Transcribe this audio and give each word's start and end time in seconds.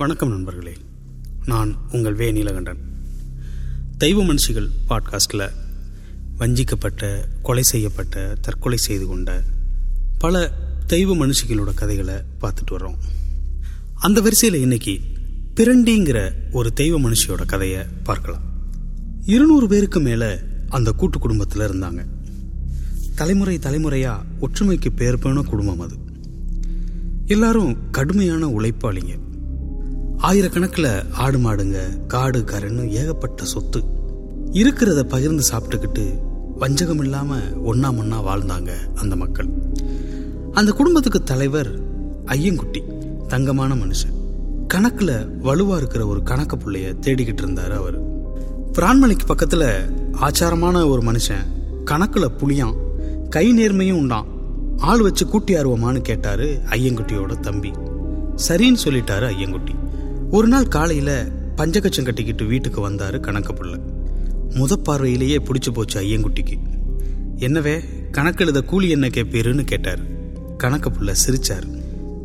வணக்கம் 0.00 0.28
நண்பர்களே. 0.28 0.76
நான் 1.44 1.76
உங்கள் 1.92 2.14
வே 2.14 2.32
நீலகண்டன். 2.32 2.78
தெய்வ 3.98 4.24
மனுஷிகள் 4.24 4.68
பாட்காஸ்டில் 4.88 5.50
வஞ்சிக்கப்பட்ட 6.38 7.24
கொலை 7.42 7.62
செய்யப்பட்ட 7.62 8.34
தற்கொலை 8.40 8.78
செய்து 8.78 9.06
கொண்ட 9.06 9.42
பல 10.18 10.52
தெய்வ 10.86 11.16
மனுஷிகளோட 11.16 11.74
கதைகளை 11.74 12.14
பார்த்துட்டு 12.14 12.70
வர்றோம். 12.70 12.94
அந்த 13.94 14.20
வரிசையில் 14.20 14.60
இன்னைக்கு 14.60 15.00
பிரண்டிங்கிற 15.54 16.32
ஒரு 16.52 16.72
தெய்வ 16.72 17.00
மனுஷியோட 17.00 17.46
கதையை 17.46 17.84
பார்க்கலாம். 18.04 18.42
இருநூறு 19.24 19.68
பேருக்கு 19.68 20.00
மேலே 20.00 20.38
அந்த 20.68 20.92
கூட்டு 20.92 21.18
குடும்பத்தில் 21.18 21.62
இருந்தாங்க. 21.62 22.06
தலைமுறை 23.14 23.58
தலைமுறையாக 23.58 24.22
ஒற்றுமைக்கு 24.40 24.90
பேர் 24.90 25.18
போன 25.18 25.42
குடும்பம் 25.42 25.80
அது. 25.80 25.96
எல்லாரும் 27.26 27.90
கடுமையான 27.90 28.46
உழைப்பாளிங்க. 28.46 29.28
ஆயிரக்கணக்கில் 30.22 31.12
ஆடு 31.12 31.38
மாடுங்க 31.38 32.06
காடு 32.06 32.38
கரன்னு 32.38 32.88
ஏகப்பட்ட 32.88 33.44
சொத்து. 33.44 33.82
இருக்கிறத 34.52 35.00
பகிர்ந்து 35.00 35.42
சாப்பிட்டுக்கிட்டு 35.52 36.18
வஞ்சகம் 36.56 36.98
இல்லாமல் 36.98 37.62
ஒன்னா 37.64 37.92
மண்ணா 37.92 38.20
வாழ்ந்தாங்க 38.20 38.70
அந்த 38.94 39.16
மக்கள். 39.16 39.48
அந்த 40.52 40.72
குடும்பத்துக்கு 40.72 41.22
தலைவர் 41.22 41.80
ஐயங்குட்டி 42.26 42.80
தங்கமான 43.28 43.74
மனுஷன். 43.74 44.16
கணக்கில் 44.66 45.28
வலுவாக 45.28 45.78
இருக்கிற 45.78 46.06
ஒரு 46.06 46.22
கணக்கு 46.22 46.56
பிள்ளைய 46.56 46.96
தேடிக்கிட்டு 47.00 47.42
இருந்தார் 47.42 47.72
அவர். 47.72 48.02
பிரான்மலைக்கு 48.72 49.26
பக்கத்தில் 49.26 49.96
ஆச்சாரமான 50.12 50.88
ஒரு 50.88 51.02
மனுஷன் 51.02 51.44
கணக்கில் 51.84 52.30
புளியான் 52.30 52.74
கை 53.28 53.52
நேர்மையும் 53.52 53.98
உண்டான் 53.98 54.26
ஆள் 54.78 55.00
வச்சு 55.00 55.26
கூட்டி 55.26 55.54
ஆர்வமானு 55.54 56.00
கேட்டாரு 56.00 56.60
ஐயங்குட்டியோட 56.70 57.40
தம்பி. 57.40 57.70
சரின்னு 58.48 58.76
சொல்லிட்டாரு 58.84 59.28
ஐயங்குட்டி. 59.28 59.74
ஒரு 60.32 60.48
நாள் 60.48 60.66
காலையில 60.68 61.26
பஞ்சகச்சம் 61.56 62.04
கட்டிக்கிட்டு 62.04 62.44
வீட்டுக்கு 62.44 62.88
வந்தாரு 62.88 63.20
கணக்கு 63.20 63.52
புள்ள 63.52 63.74
முத 64.58 64.72
பார்வையிலேயே 64.82 65.38
பிடிச்சு 65.46 65.70
போச்சு 65.72 66.00
ஐயங்குட்டிக்கு. 66.00 66.56
என்னவே 67.36 67.84
கணக்கு 68.10 68.44
எழுத 68.44 68.62
கூலி 68.62 68.90
என்ன 68.90 69.06
கேட்பீருன்னு 69.06 69.64
கேட்டார். 69.64 69.98
கணக்கு 70.56 70.90
புள்ள 70.90 71.14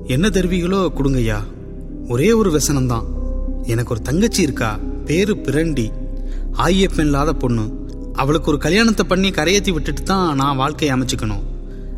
என்ன 0.05 0.29
தருவீங்களோ 0.29 0.79
கொடுங்கய்யா. 0.97 1.39
ஒரே 2.07 2.31
ஒரு 2.31 2.51
व्यசனம்தான் 2.51 3.05
எனக்கு 3.63 3.89
ஒரு 3.89 4.01
தங்கச்சி 4.01 4.41
இருக்கா 4.41 4.79
பேரு 5.05 5.35
பிரண்டி. 5.37 5.91
ஆயியப்பன் 6.57 7.05
இல்லாத 7.09 7.33
பொண்ணு. 7.33 7.65
அவளுக்கு 8.13 8.49
ஒரு 8.49 8.57
கல்யாணத்தை 8.57 9.05
பண்ணி 9.07 9.29
கரையேற்றி 9.29 9.71
விட்டுட்டு 9.71 10.03
தான் 10.03 10.35
நான் 10.35 10.57
வாழ்க்கையை 10.57 10.97
அமைச்சுக்கணும். 10.97 11.45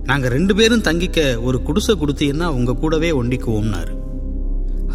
நாங்கள் 0.03 0.31
ரெண்டு 0.31 0.55
பேரும் 0.55 0.81
தங்கிக்க 0.81 1.42
ஒரு 1.42 1.61
குடிசை 1.61 1.95
கொடுத்தீங்கன்னா 1.95 2.45
உங்க 2.45 2.73
கூடவே 2.73 3.11
ஒண்டிக்குவோம்னாரு. 3.11 3.94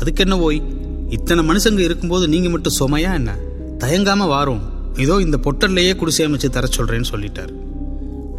அதுக்கு 0.00 0.22
என்ன 0.22 0.36
போய் 0.38 0.80
இத்தனை 1.12 1.48
மனுஷங்க 1.48 1.78
இருக்கும்போது 1.78 2.28
நீங்க 2.28 2.48
மட்டும் 2.48 2.78
சுமையா 2.80 3.12
என்ன? 3.12 3.36
தயங்காம 3.78 4.26
வாரோம். 4.34 4.60
இதோ 5.00 5.16
இந்த 5.16 5.38
பொட்டல்லையே 5.42 5.96
குடிசை 5.96 6.26
அமைச்சு 6.26 6.48
தர 6.48 6.68
சொல்றேன்னு 6.76 7.04
சொல்லிட்டாரு. 7.10 7.52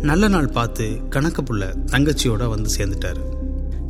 நல்ல 0.02 0.28
நாள் 0.28 0.48
பார்த்து 0.48 1.00
கணக்கு 1.10 1.42
புள்ள 1.42 1.76
தங்கச்சியோட 1.86 2.48
வந்து 2.48 2.70
சேர்ந்துட்டாரு. 2.78 3.22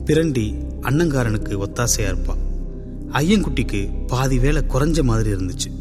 பிரண்டி 0.06 0.56
அண்ணங்காரனுக்கு 0.82 1.64
ஒத்தாசையா 1.66 2.10
இருப்பான் 2.12 2.38
ஐயன்குட்டிக்கு 3.12 4.08
பாதி 4.08 4.40
வேலை 4.40 4.64
குறைஞ்ச 4.70 5.04
மாதிரி 5.04 5.32
இருந்துச்சு. 5.32 5.72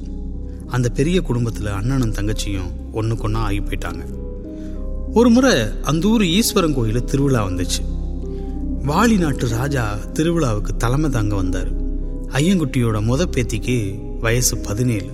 அந்த 0.66 0.88
பெரிய 0.88 1.20
குடும்பத்துல 1.20 1.64
அண்ணனும் 1.64 2.12
தங்கச்சியும் 2.12 2.72
ஒண்ணுக்கொன்னா 2.94 3.42
ஆகி 3.48 3.60
போயிட்டாங்க. 3.60 4.04
ஒரு 5.14 5.30
முறை 5.30 5.54
அந்த 5.82 6.08
ஊர் 6.08 6.24
ஈஸ்வரன் 6.24 6.76
கோயில 6.76 7.04
திருவிழா 7.04 7.46
வந்துச்சு. 7.46 7.82
வாலி 8.86 9.18
நாட்டு 9.18 9.48
ராஜா 9.48 9.98
திருவிழாவுக்கு 10.12 10.76
தலைமை 10.78 11.10
தாங்க 11.10 11.34
வந்தார். 11.34 11.81
ஐயங்குட்டியோட 12.32 12.98
முத 13.02 13.22
பேத்திக்கு 13.30 13.98
வயசு 14.20 14.58
பதினேழு. 14.58 15.10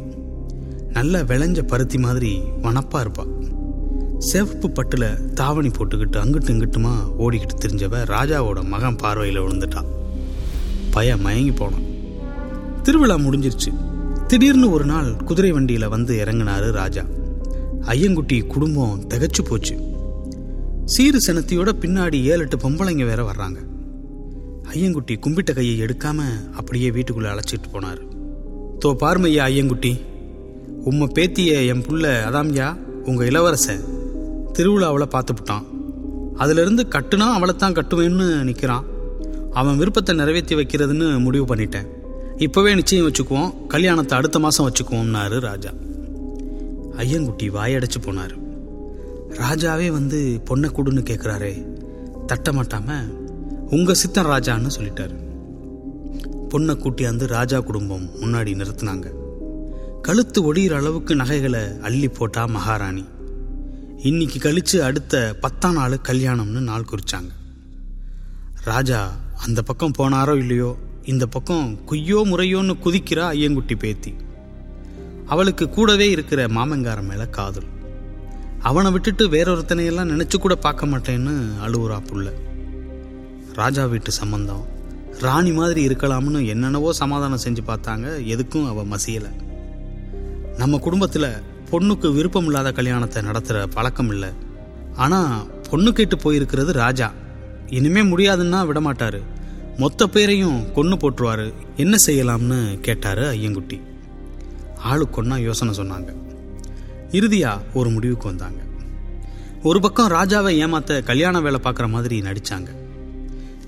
நல்லா 0.93 1.19
விளைஞ்ச 1.19 1.63
பருத்தி 1.63 1.99
மாதிரி 1.99 2.41
வனப்பா 2.63 3.05
இருப்பா. 3.05 3.25
செவப்பு 4.33 4.69
பட்டுல 4.69 5.33
தாவணி 5.33 5.69
போட்டுக்கிட்டு 5.69 6.17
அங்கிட்டு 6.17 6.51
இங்கிட்டுமா 6.51 6.93
ஓடிக்கிட்டு 7.19 7.59
தெரிஞ்சவ 7.61 8.05
ராஜாவோட 8.05 8.65
மகன் 8.65 8.97
பார்வையில் 8.97 9.41
விழுந்துட்டான் 9.41 9.85
பய 10.91 11.17
மயங்கி 11.17 11.53
போனான். 11.53 11.83
திருவிழா 12.83 13.15
முடிஞ்சிருச்சு. 13.15 13.73
திடீர்னு 14.27 14.71
ஒரு 14.71 14.85
நாள் 14.85 15.17
குதிரை 15.17 15.53
வண்டியில 15.53 15.89
வந்து 15.89 16.17
இறங்கினாரு 16.17 16.71
ராஜா. 16.71 17.03
ஐயங்குட்டி 17.81 18.47
குடும்பம் 18.47 19.09
திகச்சு 19.09 19.45
போச்சு. 19.49 19.77
சீரு 20.85 21.17
சனத்தியோட 21.27 21.73
பின்னாடி 21.81 22.23
ஏழு 22.23 22.39
எட்டு 22.39 22.57
பொம்பளைங்க 22.57 23.05
வேற 23.05 23.31
வர்றாங்க. 23.33 23.57
ஐயங்குட்டி 24.73 25.15
கும்பிட்ட 25.25 25.51
கையை 25.55 25.75
எடுக்காம 25.85 26.21
அப்படியே 26.59 26.89
வீட்டுக்குள்ள 26.91 27.29
அழைச்சிட்டு 27.33 27.69
போனார். 27.75 28.01
தோ 28.83 28.89
பார்மையா 29.03 29.45
ஐயங்குட்டி 29.51 29.93
உம்ம 30.91 31.09
பேத்திய 31.17 31.53
என் 31.73 31.85
புள்ள 31.87 32.05
அதாம்யா 32.29 32.69
உங்க 33.05 33.23
இளவரசன் 33.25 33.85
திருவிழாவில் 34.57 35.13
பார்த்துப்புட்டான் 35.15 35.67
அதிலிருந்து 36.43 36.83
கட்டுனா 36.95 37.27
அவளைத்தான் 37.37 37.77
கட்டுவேன்னு 37.79 38.27
நிற்கிறான் 38.49 38.89
அவன் 39.53 39.79
விருப்பத்தை 39.81 40.13
நிறைவேற்றி 40.17 40.55
வைக்கிறதுன்னு 40.57 41.07
முடிவு 41.27 41.47
பண்ணிட்டேன். 41.51 41.89
இப்போவே 42.47 42.73
நிச்சயம் 42.75 43.07
வச்சுக்குவோம் 43.09 43.55
கல்யாணத்தை 43.69 44.15
அடுத்த 44.19 44.39
மாதம் 44.39 44.67
வச்சுக்குவோம்னாரு 44.69 45.39
ராஜா. 45.49 45.73
ஐயங்குட்டி 47.05 47.47
வாயடைச்சு 47.57 48.01
போனார். 48.07 48.35
ராஜாவே 49.43 49.89
வந்து 49.99 50.19
பொண்ணை 50.51 50.69
கூடுன்னு 50.77 51.03
கேட்குறாரே 51.11 51.53
தட்ட 52.27 52.53
மாட்டாமல் 52.53 53.09
உங்க 53.71 53.95
சித்தன் 53.95 54.27
ராஜான்னு 54.27 54.71
சொல்லிட்டாரு. 54.79 55.17
பொண்ணை 56.49 56.75
கூட்டியாந்து 56.75 57.27
ராஜா 57.27 57.61
குடும்பம் 57.61 58.11
முன்னாடி 58.21 58.53
நிறுத்தினாங்க. 58.55 59.07
கழுத்து 60.03 60.55
ஒடிகிற 60.55 60.75
அளவுக்கு 60.75 61.15
நகைகளை 61.15 61.61
அள்ளி 61.83 62.09
போட்டா 62.09 62.45
மகாராணி. 62.47 63.05
இன்னைக்கு 63.97 64.39
கழிச்சு 64.39 64.79
அடுத்த 64.79 65.37
பத்தாம் 65.41 65.75
நாள் 65.75 66.01
கல்யாணம்னு 66.09 66.61
நாள் 66.61 66.87
குறிச்சாங்க. 66.91 67.31
ராஜா 68.65 69.17
அந்த 69.39 69.63
பக்கம் 69.63 69.93
போனாரோ 69.99 70.37
இல்லையோ? 70.37 70.77
இந்த 71.05 71.27
பக்கம் 71.27 71.79
குய்யோ 71.87 72.23
முறையோன்னு 72.25 72.77
குதிக்கிறா 72.85 73.27
ஐயங்குட்டி 73.35 73.79
பேத்தி. 73.79 74.15
அவளுக்கு 75.27 75.69
கூடவே 75.69 76.11
இருக்கிற 76.11 76.49
மாமங்காரன் 76.49 77.07
மேல 77.07 77.27
காதல். 77.27 77.77
அவனை 78.59 78.91
விட்டுட்டு 78.91 79.29
வேறொருத்தனையெல்லாம் 79.29 80.11
நினைச்சு 80.15 80.37
கூட 80.37 80.55
பார்க்க 80.55 80.87
மாட்டேன்னு 80.87 81.49
அழுவுறா 81.67 82.01
புள்ள. 82.07 82.33
ராஜா 83.61 83.85
வீட்டு 83.85 84.11
சம்பந்தம். 84.13 84.65
ராணி 85.21 85.53
மாதிரி 85.53 85.81
இருக்கலாம்னு 85.89 86.41
என்னென்னவோ 86.47 86.93
சமாதானம் 86.93 87.43
செஞ்சு 87.45 87.63
பார்த்தாங்க 87.67 88.07
எதுக்கும் 88.35 88.69
அவ 88.69 88.85
மசியலை. 88.85 89.31
நம்ம 90.57 90.79
குடும்பத்தில் 90.79 91.27
பொண்ணுக்கு 91.71 92.15
விருப்பம் 92.15 92.45
இல்லாத 92.45 92.73
கல்யாணத்தை 92.73 93.23
நடத்துகிற 93.23 93.67
பழக்கம் 93.67 94.11
இல்லை. 94.11 94.31
ஆனால் 94.97 95.47
பொண்ணு 95.71 95.93
கேட்டு 95.93 96.17
போயிருக்கிறது 96.17 96.71
ராஜா. 96.85 97.13
இனிமே 97.71 98.03
முடியாதுன்னா 98.03 98.61
விடமாட்டாரு. 98.71 99.21
மொத்த 99.77 100.07
பேரையும் 100.07 100.73
கொன்று 100.73 100.97
போட்டுருவாரு. 100.97 101.53
என்ன 101.77 101.97
செய்யலாம்னு 102.07 102.81
கேட்டாரு 102.81 103.25
ஐயங்குட்டி. 103.33 103.79
ஆளுக்கொன்னா 104.91 105.37
யோசனை 105.49 105.75
சொன்னாங்க. 105.79 106.11
இறுதியாக 107.11 107.65
ஒரு 107.75 107.91
முடிவுக்கு 107.91 108.27
வந்தாங்க. 108.27 108.61
ஒரு 109.63 109.81
பக்கம் 109.81 110.13
ராஜாவை 110.13 110.53
ஏமாத்த 110.65 111.03
கல்யாண 111.03 111.41
வேலை 111.41 111.61
பார்க்குற 111.65 111.89
மாதிரி 111.89 112.19
நடித்தாங்க 112.21 112.71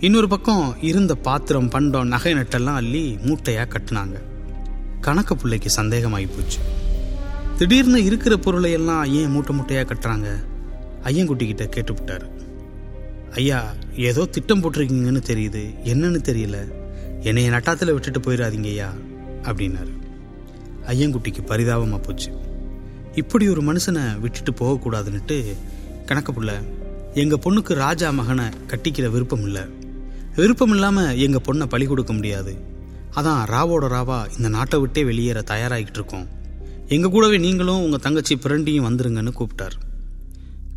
இன்னொரு 0.01 0.29
பக்கம் 0.29 0.77
இருந்த 0.81 1.15
பாத்திரம் 1.15 1.69
பண்டம் 1.69 2.09
நகை 2.09 2.35
நட்டெல்லாம் 2.35 2.75
அள்ளி 2.75 3.19
மூட்டையா 3.25 3.69
கட்டினாங்க. 3.69 4.21
கணக்கு 5.01 5.37
பிள்ளைக்கு 5.37 5.71
சந்தேகமாகி 5.71 6.27
போச்சு. 6.27 6.59
திடீர்னு 7.59 8.05
இருக்கிற 8.05 8.37
பொருளை 8.37 8.73
எல்லாம் 8.73 9.05
ஏன் 9.05 9.31
மூட்டை 9.31 9.57
மூட்டையா 9.57 9.81
கட்டுறாங்க. 9.81 10.45
ஐயன்குட்டி 11.05 11.47
கிட்ட 11.47 11.65
கேட்டுவிட்டாரு 11.65 12.29
ஐயா 13.31 13.75
ஏதோ 13.97 14.25
திட்டம் 14.25 14.63
போட்டிருக்கீங்கன்னு 14.63 15.23
தெரியுது. 15.27 15.75
என்னன்னு 15.85 16.21
தெரியல. 16.31 16.73
என்னைய 17.21 17.51
நட்டாத்துல 17.51 17.93
விட்டுட்டு 17.93 18.21
போயிடாதீங்க 18.21 18.65
ஐயா 18.65 18.93
அப்படின்னாரு. 19.43 19.93
ஐயன்குட்டிக்கு 20.87 21.45
பரிதாபமா 21.47 22.03
போச்சு. 22.03 22.33
இப்படி 23.15 23.49
ஒரு 23.49 23.63
மனுஷனை 23.63 24.21
விட்டுட்டு 24.21 24.53
போகக்கூடாதுன்னுட்டு 24.53 25.55
கணக்கு 26.07 26.33
புள்ள 26.33 26.53
எங்க 27.15 27.37
பொண்ணுக்கு 27.37 27.75
ராஜா 27.75 28.11
மகனை 28.11 28.45
கட்டிக்கிற 28.67 29.11
விருப்பம் 29.11 29.43
இல்லை. 29.43 29.80
விருப்பம் 30.37 30.71
இல்லாமல் 30.71 31.19
எங்கள் 31.19 31.45
பொண்ணை 31.47 31.67
பழி 31.67 31.87
கொடுக்க 31.87 32.13
முடியாது. 32.13 32.53
அதான் 33.15 33.41
ராவோட 33.53 33.85
ராவா 33.95 34.19
இந்த 34.37 34.49
நாட்டை 34.49 34.81
விட்டே 34.81 35.05
வெளியேற 35.05 35.41
தயாராகிட்டு 35.41 35.99
இருக்கோம். 36.01 36.27
எங்கள் 36.89 37.11
கூடவே 37.11 37.39
நீங்களும் 37.39 37.83
உங்கள் 37.83 38.01
தங்கச்சி 38.01 38.35
பிரண்டியும் 38.35 38.87
வந்துருங்கன்னு 38.89 39.33
கூப்பிட்டார். 39.39 39.77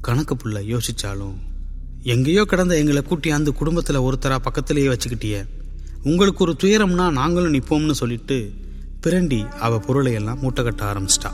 கணக்கு 0.02 0.36
புள்ள 0.36 0.60
யோசிச்சாலும் 0.74 1.36
எங்கேயோ 2.04 2.46
கிடந்த 2.46 2.78
எங்களை 2.78 3.04
கூட்டியாந்து 3.10 3.52
குடும்பத்தில் 3.52 4.06
ஒருத்தரா 4.08 4.36
பக்கத்திலேயே 4.36 4.88
வச்சுக்கிட்டிய. 4.88 5.36
உங்களுக்கு 6.04 6.44
ஒரு 6.44 6.56
துயரம்னா 6.64 7.12
நாங்களும் 7.12 7.54
நிற்போம்னு 7.54 7.92
சொல்லிட்டு 7.92 8.38
பிரண்டி 9.02 9.46
அவள் 9.60 9.80
பொருளை 9.80 10.14
எல்லாம் 10.14 10.40
மூட்டை 10.40 10.64
கட்ட 10.64 10.94
ஆரம்பிச்சிட்டா. 10.94 11.32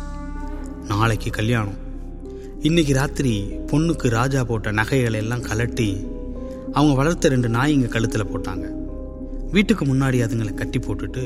நாளைக்கு 0.88 1.30
கல்யாணம். 1.30 1.80
இன்னைக்கு 2.62 2.94
ராத்திரி 2.94 3.34
பொண்ணுக்கு 3.72 4.08
ராஜா 4.10 4.44
போட்ட 4.44 4.72
நகைகளை 4.72 5.20
எல்லாம் 5.20 5.44
கலட்டி 5.44 5.90
அவங்க 6.74 6.94
வளர்த்த 6.96 7.30
ரெண்டு 7.30 7.50
நாய்ங்க 7.50 7.88
கழுத்தில் 7.88 8.32
போட்டாங்க. 8.32 8.66
வீட்டுக்கு 9.52 9.86
முன்னாடி 9.86 10.18
அதுங்களை 10.26 10.54
கட்டி 10.54 10.80
போட்டுட்டு 10.80 11.24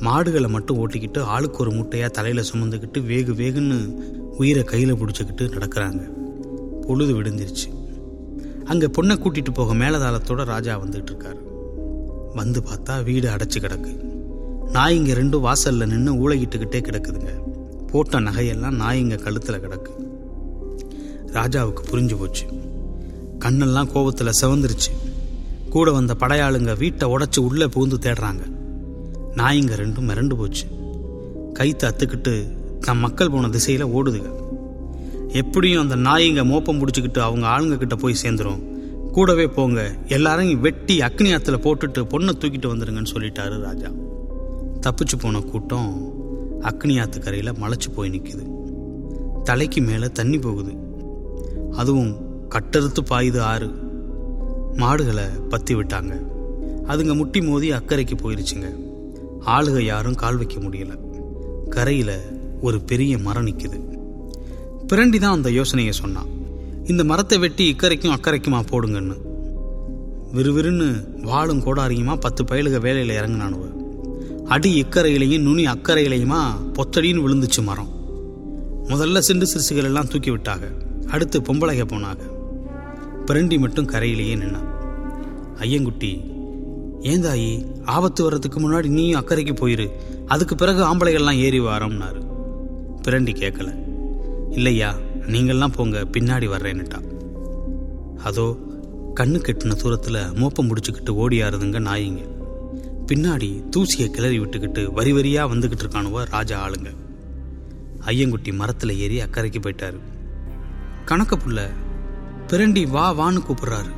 மாடுகளை 0.00 0.50
மட்டும் 0.50 0.78
ஓட்டிக்கிட்டு 0.78 1.20
ஆளுக்கு 1.22 1.58
ஒரு 1.58 1.70
முட்டையாக 1.70 2.12
தலையில் 2.12 2.48
சுமந்துக்கிட்டு 2.52 2.98
வேகு 3.10 3.32
வேகுன்னு 3.40 3.78
உயிரை 4.36 4.62
கையில் 4.62 4.94
பிடிச்சிக்கிட்டு 4.94 5.44
நடக்கிறாங்க. 5.56 6.02
பொழுது 6.86 7.22
விடுந்துருச்சு 7.22 7.68
அங்கே 8.64 8.86
பொண்ணை 8.86 9.14
கூட்டிகிட்டு 9.18 9.52
போக 9.54 9.74
மேலதாளத்தோட 9.74 10.44
ராஜா 10.44 10.78
வந்துகிட்டு 10.78 11.12
இருக்காரு. 11.12 11.40
வந்து 12.34 12.60
பார்த்தா 12.60 13.04
வீடு 13.04 13.28
அடைச்சி 13.28 13.58
கிடக்கு. 13.60 13.92
நாய்ங்க 14.72 15.12
ரெண்டும் 15.20 15.40
வாசலில் 15.40 15.86
நின்று 15.86 16.12
ஊழகிட்டுக்கிட்டே 16.12 16.80
கிடக்குதுங்க. 16.80 17.32
போட்ட 17.90 18.20
நகையெல்லாம் 18.20 18.78
நாய்ங்க 18.82 19.22
கழுத்தில் 19.22 19.60
கிடக்கு. 19.60 19.92
ராஜாவுக்கு 21.32 21.82
புரிஞ்சு 21.90 22.18
போச்சு. 22.18 22.46
கண்ணெல்லாம் 23.44 23.92
கோபத்தில் 23.92 24.38
செவந்துருச்சு. 24.40 24.90
கூட 25.70 25.92
வந்த 25.92 26.16
படையாளுங்க 26.18 26.78
வீட்டை 26.78 27.08
உடச்சி 27.08 27.38
உள்ளே 27.38 27.66
புகுந்து 27.66 27.98
தேடுறாங்க. 27.98 28.42
நாய்ங்க 29.36 29.74
ரெண்டும் 29.80 30.08
மிரண்டு 30.08 30.34
போச்சு. 30.34 30.66
கைத்தை 31.54 31.90
அத்துக்கிட்டு 31.90 32.48
தம் 32.80 32.98
மக்கள் 32.98 33.30
போன 33.30 33.48
திசையில் 33.48 33.86
ஓடுதுங்க. 33.86 34.30
எப்படியும் 35.28 35.90
அந்த 35.90 36.10
நாய்ங்க 36.10 36.44
மோப்பம் 36.44 36.80
பிடிச்சிக்கிட்டு 36.80 37.18
அவங்க 37.18 37.46
ஆளுங்க 37.46 37.78
கிட்ட 37.78 37.94
போய் 37.94 38.16
சேர்ந்துரும். 38.22 38.62
கூடவே 39.12 39.46
போங்க 39.46 39.94
எல்லாரையும் 40.08 40.60
வெட்டி 40.60 40.98
அக்னி 40.98 41.34
ஆற்றுல 41.34 41.58
போட்டுட்டு 41.66 42.02
பொண்ணை 42.02 42.32
தூக்கிட்டு 42.40 42.70
வந்துடுங்கன்னு 42.72 43.12
சொல்லிட்டாரு 43.12 43.60
ராஜா. 43.60 43.88
தப்பிச்சு 44.80 45.16
போன 45.20 45.40
கூட்டம் 45.40 46.12
அக்னி 46.60 47.00
ஆத்து 47.00 47.20
கரையில் 47.20 47.52
மலைச்சு 47.52 47.90
போய் 47.94 48.10
நிற்குது 48.10 48.44
தலைக்கு 49.42 49.80
மேலே 49.80 50.08
தண்ணி 50.08 50.38
போகுது. 50.38 50.72
அதுவும் 51.76 52.23
கட்டறுத்து 52.54 53.02
பாயுது 53.10 53.40
ஆறு. 53.40 53.68
மாடுகளை 54.76 55.24
பத்தி 55.48 55.74
விட்டாங்க. 55.74 56.12
அதுங்க 56.88 57.14
முட்டி 57.14 57.40
மோதி 57.42 57.72
அக்கறைக்கு 57.72 58.16
போயிருச்சுங்க. 58.22 58.68
ஆளுக 59.46 59.80
யாரும் 59.80 60.14
கால் 60.14 60.36
வைக்க 60.36 60.56
முடியல. 60.60 60.92
கரையில் 61.68 62.16
ஒரு 62.60 62.80
பெரிய 62.80 63.18
மரம் 63.18 63.46
நிற்குது 63.46 63.78
பிரண்டி 64.86 65.18
தான் 65.18 65.34
அந்த 65.34 65.50
யோசனையை 65.50 65.92
சொன்னான் 65.92 66.30
இந்த 66.84 67.04
மரத்தை 67.04 67.38
வெட்டி 67.38 67.64
இக்கரைக்கும் 67.72 68.14
அக்கறைக்குமா 68.16 68.60
போடுங்கன்னு. 68.70 69.16
விறுவிறுன்னு 70.34 70.88
வாழும் 71.22 71.62
கோடாரியுமா 71.62 72.14
பத்து 72.20 72.44
பயலுக 72.44 72.80
வேலையில் 72.80 73.16
இறங்கினானுவ. 73.16 73.64
அடி 74.44 74.70
இக்கரையிலையும் 74.82 75.46
நுனி 75.48 75.64
அக்கறையிலையுமா 75.66 76.40
பொத்தடின்னு 76.72 77.24
விழுந்துச்சு 77.26 77.62
மரம். 77.62 77.92
முதல்ல 78.88 79.18
சிண்டு 79.18 79.46
சிறுசுகள் 79.46 79.90
எல்லாம் 79.90 80.08
தூக்கி 80.08 80.30
விட்டாங்க 80.30 80.66
அடுத்து 81.06 81.40
பொம்பளைக 81.40 81.84
போனாங்க 81.92 82.32
பிரண்டி 83.26 83.58
மட்டும் 83.58 83.86
கரையிலேயே 83.86 84.34
நின்னான் 84.36 84.70
ஐயங்குட்டி 85.58 86.10
ஏந்தாயி 87.10 87.50
ஆபத்து 87.84 88.22
வர்றதுக்கு 88.22 88.58
முன்னாடி 88.60 88.88
நீயும் 88.88 89.20
அக்கறைக்கு 89.20 89.54
போயிரு. 89.60 89.86
அதுக்கு 90.26 90.54
பிறகு 90.54 90.80
ஆம்பளைகள்லாம் 90.84 91.40
ஏறி 91.46 91.60
வாரோம்னாரு. 91.60 92.20
பிரண்டி 93.02 93.32
கேட்கல 93.32 93.70
இல்லையா 94.50 94.94
நீங்கள்லாம் 95.32 95.74
போங்க 95.76 96.00
பின்னாடி 96.00 96.46
வர்றேன்னுட்டா. 96.48 97.00
அதோ 98.22 98.46
கண்ணு 99.20 99.38
கெட்டின 99.46 99.74
தூரத்தில் 99.74 100.20
மோப்பம் 100.34 100.68
முடிச்சுக்கிட்டு 100.68 101.12
ஓடியாருதுங்க 101.22 101.80
நாயிங்க. 101.88 102.22
பின்னாடி 103.06 103.48
தூசியை 103.76 104.08
கிளறி 104.10 104.38
விட்டுக்கிட்டு 104.38 104.84
வரி 104.92 105.12
வரியாக 105.12 105.50
வந்துக்கிட்டு 105.52 105.84
இருக்கானுவ 105.86 106.24
ராஜா 106.30 106.58
ஆளுங்க. 106.66 106.90
ஐயங்குட்டி 108.06 108.52
மரத்தில் 108.52 108.98
ஏறி 108.98 109.18
அக்கறைக்கு 109.22 109.60
போயிட்டாரு. 109.64 109.98
கணக்க 111.06 111.34
புள்ள 111.36 111.60
பிரண்டி 112.48 112.86
வா 112.86 113.14
வான்னு 113.18 113.40
கூப்பிடுறாரு. 113.48 113.92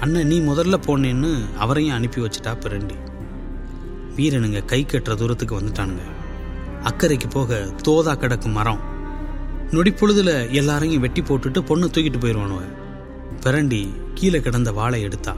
அண்ணன் 0.00 0.26
நீ 0.26 0.40
முதல்ல 0.40 0.76
போனேன்னு 0.86 1.56
அவரையும் 1.58 1.94
அனுப்பி 1.94 2.20
வச்சுட்டா 2.20 2.52
பிரண்டி. 2.60 2.94
வீரனுங்க 4.16 4.64
கை 4.64 4.86
கட்டுற 4.86 5.14
தூரத்துக்கு 5.14 5.60
வந்துட்டானுங்க. 5.60 6.04
அக்கறைக்கு 6.82 7.30
போக 7.30 7.68
தோதா 7.88 8.14
கிடக்கும் 8.14 8.52
மரம். 8.52 8.80
நொடிப்பொழுதுல 9.70 10.50
எல்லாரையும் 10.50 11.00
வெட்டி 11.00 11.20
போட்டுட்டு 11.20 11.60
பொண்ணு 11.60 11.86
தூக்கிட்டு 11.86 12.20
போயிடுவானுவ 12.20 12.60
பிரண்டி 13.40 13.94
கீழே 14.14 14.40
கிடந்த 14.40 14.72
வாழை 14.72 15.02
எடுத்தா. 15.02 15.36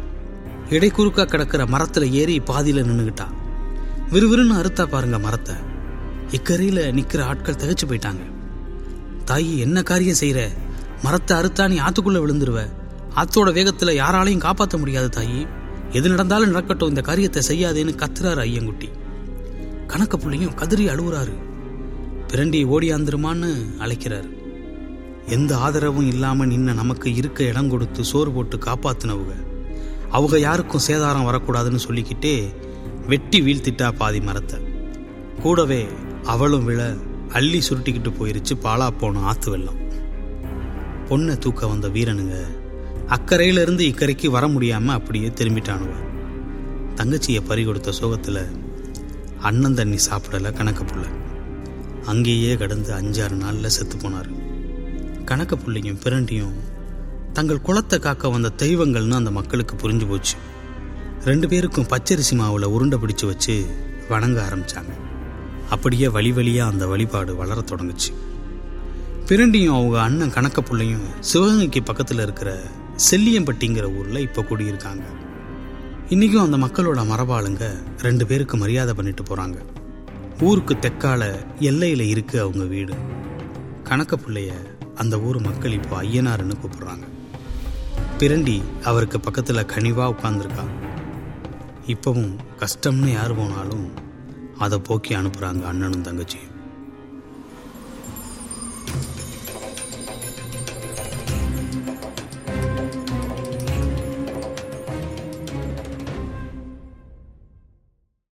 இடைக்குறுக்கா 0.71 1.25
கிடக்கிற 1.25 1.65
மரத்துல 1.65 2.11
ஏறி 2.11 2.39
பாதியில 2.39 2.85
நின்னுகிட்டா. 2.89 3.27
விறுவிறுன்னு 4.11 4.59
அறுத்தா 4.61 4.87
பாருங்க 4.87 5.19
மரத்தை. 5.19 5.55
இக்கரையில 6.31 6.81
நிக்கிற 6.99 7.23
ஆட்கள் 7.23 7.55
தகச்சு 7.55 7.87
போயிட்டாங்க. 7.87 8.23
தாயி 9.27 9.59
என்ன 9.59 9.83
காரியம் 9.83 10.21
செய்யற 10.21 10.49
மரத்தை 11.02 11.37
அறுத்தா 11.37 11.69
நீ 11.69 11.78
ஆத்துக்குள்ள 11.78 12.19
விழுந்துருவ. 12.25 12.70
ஆத்தோட 13.14 13.50
வேகத்துல 13.58 13.93
யாராலையும் 13.93 14.38
காப்பாற்ற 14.38 14.78
முடியாது 14.78 15.20
தாயி. 15.20 15.49
எது 15.93 16.08
நடந்தாலும் 16.08 16.50
நடக்கட்டும் 16.50 16.88
இந்த 16.88 17.00
காரியத்தை 17.00 17.43
செய்யாதேன்னு 17.49 18.04
கத்துறாரு 18.04 18.43
ஐயங்குட்டி. 18.49 18.88
கணக்க 19.87 20.16
புள்ளையும் 20.16 20.54
கதறி 20.54 20.87
அழுவுறாரு. 20.87 21.34
பிரண்டி 22.26 22.64
ஓடியாந்துருமான்னு 22.64 23.50
அழைக்கிறாரு. 23.78 24.31
எந்த 25.26 25.56
ஆதரவும் 25.56 26.06
இல்லாம 26.06 26.46
நின்ன 26.46 26.75
நமக்கு 26.75 27.14
இருக்க 27.14 27.44
இடம் 27.44 27.69
கொடுத்து 27.69 28.04
சோறு 28.04 28.31
போட்டு 28.31 28.56
காப்பாத்தினவங்க. 28.56 29.34
அவங்க 30.10 30.38
யாருக்கும் 30.38 30.87
சேதாரம் 30.87 31.28
வரக்கூடாதுன்னு 31.28 31.76
சொல்லிக்கிட்டே 31.76 32.54
வெட்டி 33.06 33.40
வீழ்த்திட்டா 33.40 33.93
பாதி 33.93 34.20
மரத்தை. 34.20 34.60
கூடவே 35.43 35.87
அவளும் 36.25 36.64
விழ 36.64 36.94
அள்ளி 37.32 37.62
சுருட்டிக்கிட்டு 37.69 38.12
போயிருச்சு 38.19 38.54
பாலா 38.62 38.90
போன 38.99 39.20
ஆத்து 39.20 39.50
வெள்ளம். 39.50 39.81
பொண்ணை 41.12 41.38
தூக்க 41.38 41.67
வந்த 41.67 41.88
வீரனுங்க 41.88 42.37
அக்கறையிலிருந்து 43.06 43.85
இக்கரைக்கு 43.85 44.26
வர 44.26 44.47
முடியாம 44.47 44.85
அப்படியே 44.85 45.29
திரும்பிட்டானுவ 45.29 45.94
தங்கச்சியை 46.94 47.41
பறி 47.47 47.64
கொடுத்த 47.64 47.93
சோகத்துல 48.00 48.44
அண்ணன் 49.41 49.75
தண்ணி 49.75 49.97
சாப்பிடல 50.11 50.53
கணக்கு 50.53 50.85
புள்ள. 50.85 51.05
அங்கேயே 52.05 52.56
கடந்து 52.56 52.93
அஞ்சாறு 52.94 53.31
நாளில் 53.31 53.69
செத்து 53.69 53.97
போனார். 53.97 54.31
கணக்க 55.25 55.56
புள்ளையும் 55.56 56.00
பிரண்டியும் 56.05 56.55
தங்கள் 57.32 57.61
குளத்தை 57.61 57.99
காக்க 57.99 58.29
வந்த 58.29 58.53
தெய்வங்கள்னு 58.56 59.14
அந்த 59.14 59.31
மக்களுக்கு 59.31 59.76
புரிஞ்சு 59.76 60.09
போச்சு. 60.09 60.37
ரெண்டு 61.25 61.49
பேருக்கும் 61.49 61.87
பச்சரிசி 61.87 62.35
மாவில் 62.35 62.64
உருண்டை 62.64 62.99
பிடிச்சு 62.99 63.26
வச்சு 63.26 63.67
வணங்க 64.09 64.49
ஆரம்பிச்சாங்க. 64.50 64.93
அப்படியே 65.70 66.09
வழி 66.09 66.32
வழியாக 66.32 66.73
அந்த 66.73 66.87
வழிபாடு 66.87 67.44
வளரத் 67.44 67.73
தொடங்குச்சு. 67.73 68.12
பிரண்டியும் 69.27 69.75
அவங்க 69.75 70.01
அண்ணன் 70.01 70.33
கணக்க 70.33 70.61
பிள்ளையும் 70.61 71.05
சிவகங்கைக்கு 71.33 71.81
பக்கத்தில் 71.85 72.19
இருக்கிற 72.19 72.61
செல்லியம்பட்டிங்கிற 73.11 73.97
ஊரில் 73.97 74.17
இப்போ 74.17 74.43
குடியிருக்காங்க. 74.43 75.05
இன்றைக்கும் 76.09 76.45
அந்த 76.45 76.57
மக்களோட 76.57 77.00
மரபாளுங்க 77.11 77.67
ரெண்டு 77.99 78.26
பேருக்கு 78.26 78.57
மரியாதை 78.57 78.95
பண்ணிட்டு 78.95 79.23
போகிறாங்க 79.23 79.59
ஊருக்கு 80.41 80.75
தெற்கால 80.75 81.47
எல்லையில் 81.59 82.05
இருக்கு 82.07 82.41
அவங்க 82.41 82.64
வீடு. 82.64 82.95
கணக்க 83.85 84.19
பிள்ளைய 84.25 84.52
அந்த 84.95 85.21
ஊர் 85.21 85.41
மக்கள் 85.41 85.73
இப்போ 85.73 86.02
ஐயனாருன்னு 86.02 86.57
கூப்பிடுறாங்க. 86.62 87.07
பிரண்டி 88.19 88.62
அவருக்கு 88.85 89.21
பக்கத்தில் 89.21 89.71
கனிவாக 89.75 90.14
உட்காந்துருக்கா 90.14 90.67
இப்பவும் 91.87 92.33
கஷ்டம்னு 92.61 93.12
யார் 93.12 93.37
போனாலும் 93.37 93.87
அதை 94.59 94.79
போக்கி 94.79 95.14
அனுப்புகிறாங்க 95.14 95.62
அண்ணனும் 95.64 96.02
தங்கச்சியும். 96.02 96.51